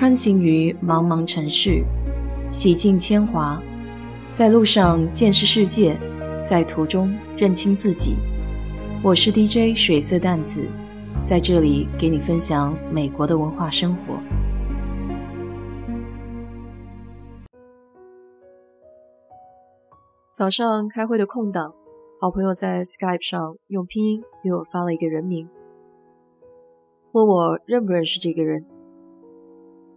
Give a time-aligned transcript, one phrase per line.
[0.00, 1.84] 穿行于茫茫城市，
[2.50, 3.62] 洗尽铅华，
[4.32, 5.94] 在路上见识世界，
[6.42, 8.16] 在途中认清自己。
[9.04, 10.66] 我是 DJ 水色淡子，
[11.22, 14.18] 在这里给你分享美国的文化生活。
[20.32, 21.74] 早上开会的空档，
[22.18, 25.46] 好朋友在 Skype 上用拼音给我发了一个人名，
[27.12, 28.64] 问我认不认识这个人。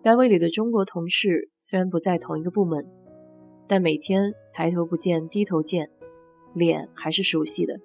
[0.03, 2.85] 单位里的中国同事虽然不在同一个部门，
[3.69, 5.89] 但每天抬头不见低头见，
[6.53, 7.79] 脸还是熟悉的。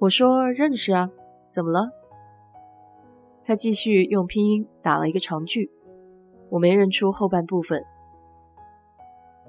[0.00, 1.10] 我说认识啊，
[1.50, 1.88] 怎么了？
[3.42, 5.70] 他继续用拼音打了一个长句，
[6.50, 7.82] 我没认出后半部分。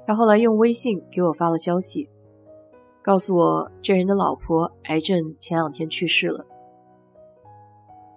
[0.08, 2.08] 他后来用微信给我发了消息，
[3.02, 6.46] 告诉我这人的老婆癌症前两天去世了。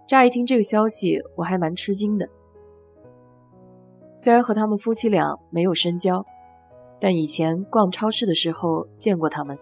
[0.06, 2.28] 乍一听这个消息，我还蛮吃惊的。
[4.20, 6.27] 虽然和他们夫妻俩没有深交，
[7.00, 9.56] 但以前逛超市的时候见过他们。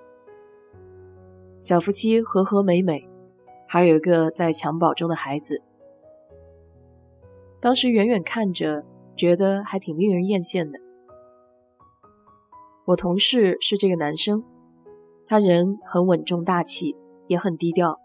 [1.59, 3.07] 小夫妻和和美美，
[3.69, 5.63] 还有一个在襁褓中的孩子。
[7.61, 8.83] 当时远远看着，
[9.15, 10.79] 觉得还挺令人艳羡的。
[12.87, 14.43] 我同事是这个男生，
[15.27, 18.01] 他人很稳重大气，也很低调。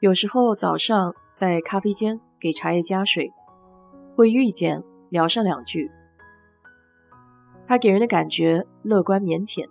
[0.00, 3.32] 有时候早上在咖啡间给茶叶加水。
[4.16, 5.90] 会遇见聊上两句，
[7.66, 9.68] 他给人的感觉乐观腼腆。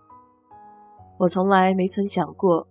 [1.18, 2.68] 我从来没曾想过，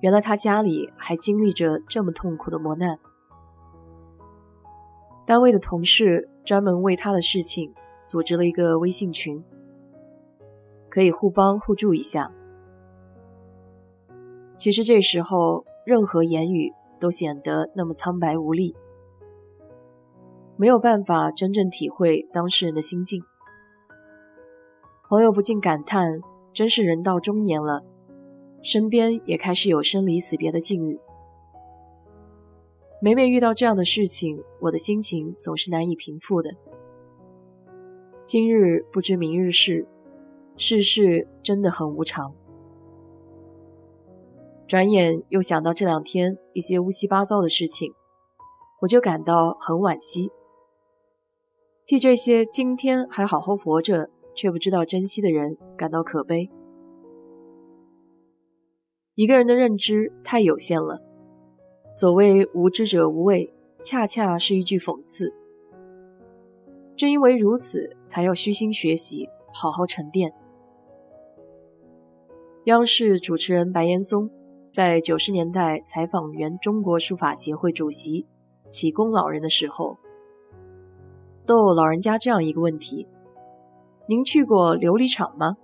[0.00, 2.98] 原来他家里还经历着这么痛苦的磨难。
[5.26, 7.74] 单位的同事专门为他的事情
[8.06, 9.44] 组织了一个微信群，
[10.88, 12.32] 可以互帮互助一下。
[14.56, 18.74] 其实这时候，任何言语都显得那么苍白无力。
[20.60, 23.22] 没有办法真正体会当事人的心境，
[25.08, 26.20] 朋友不禁感叹：
[26.52, 27.82] 真是人到中年了，
[28.60, 31.00] 身边也开始有生离死别的境遇。
[33.00, 36.50] 每每遇到这样的事情，我的心情总是难以平复的。
[38.26, 39.88] 今日不知明日事，
[40.58, 42.34] 世事真的很无常。
[44.68, 47.94] 转眼又想到这两天一些乌七八糟的事情，
[48.82, 50.30] 我就感到很惋惜。
[51.90, 56.48] 替这些今天还好好活着却不知道珍惜的人感到可悲。
[59.16, 61.02] 一个人的认知太有限了，
[61.92, 63.52] 所谓无知者无畏，
[63.82, 65.34] 恰恰是一句讽刺。
[66.96, 70.32] 正因为如此，才要虚心学习，好好沉淀。
[72.66, 74.30] 央视主持人白岩松
[74.68, 78.28] 在九十年代采访原中国书法协会主席
[78.68, 79.98] 启功老人的时候。
[81.50, 83.08] 逗老人家这样一个问题：
[84.06, 85.56] 您去过琉璃厂吗？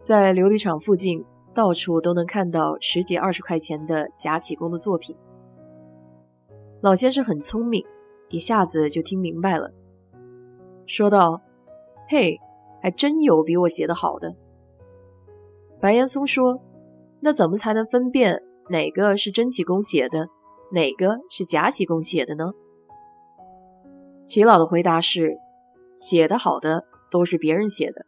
[0.00, 5.16] 在琉璃厂附近，到处都能看到十几二十块钱的假启功的作品。
[6.80, 7.84] 老先生很聪明，
[8.30, 9.70] 一下子就听明白了，
[10.86, 11.40] 说道
[12.10, 12.40] ：“嘿，
[12.82, 14.34] 还真有比我写的好的。”
[15.80, 16.58] 白岩松说
[17.22, 20.26] ：“那怎么才能分辨哪个是真启功写的，
[20.72, 22.50] 哪个是假启功写的呢？”
[24.24, 25.38] 齐老的回答是
[25.96, 28.06] ：“写的好的都是别人写的，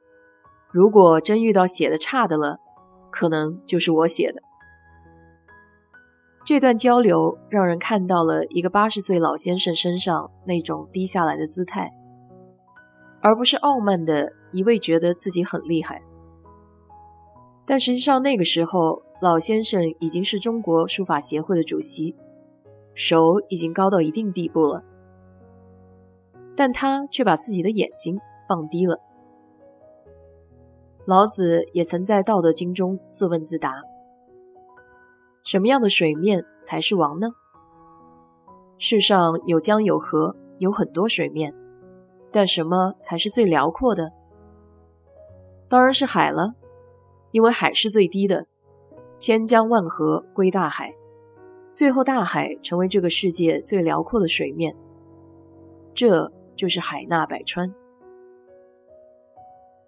[0.71, 2.59] 如果真遇到写的差的了，
[3.11, 4.43] 可能就是我写的。”
[6.47, 11.91] 这段交流让人看到了一个八十岁老先生身上那种低下来的姿态，
[13.21, 16.03] 而不是傲慢的一味觉得自己很厉害。
[17.67, 22.15] 但实际上那个时候，老先生已经是中国书法协会的主席，
[22.95, 24.85] 手已经高到一定地步了。
[26.57, 29.01] 但他却把自己的眼睛放低了。
[31.07, 33.83] 老子也曾在《道德经》中自问自答：
[35.43, 37.29] 什么样的水面才是王呢？
[38.79, 41.55] 世上有江有河，有很多水面，
[42.33, 44.13] 但什么才是最辽阔的？
[45.69, 46.55] 当然是海了，
[47.33, 48.47] 因为海是最低的。
[49.19, 50.95] 千江万河归大海，
[51.73, 54.75] 最后大海成为这个世界最辽阔的水面。
[55.93, 56.33] 这。
[56.57, 57.75] 就是海纳百川。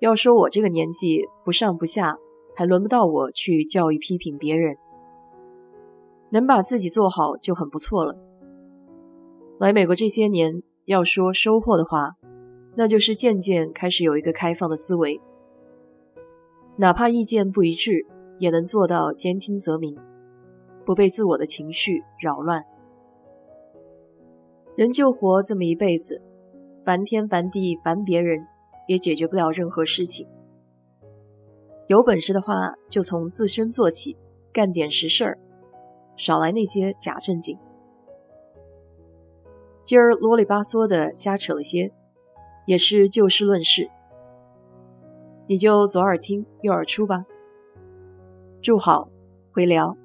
[0.00, 2.18] 要说我这个年纪不上不下，
[2.54, 4.76] 还轮不到我去教育批评别人。
[6.30, 8.14] 能把自己做好就很不错了。
[9.58, 12.16] 来美国这些年，要说收获的话，
[12.76, 15.20] 那就是渐渐开始有一个开放的思维，
[16.76, 18.04] 哪怕意见不一致，
[18.38, 19.96] 也能做到兼听则明，
[20.84, 22.64] 不被自我的情绪扰乱。
[24.76, 26.20] 人就活这么一辈子，
[26.86, 28.46] 烦天烦地烦别人，
[28.86, 30.28] 也解决不了任何事情。
[31.88, 34.16] 有本事的话，就从自身做起，
[34.52, 35.38] 干点实事儿，
[36.16, 37.58] 少来那些假正经。
[39.82, 41.92] 今儿啰里吧嗦的瞎扯了些，
[42.66, 43.90] 也是就事论事，
[45.48, 47.26] 你就左耳听右耳出吧。
[48.62, 49.08] 祝好，
[49.52, 49.96] 回聊。